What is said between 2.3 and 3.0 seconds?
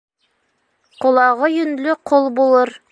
булыр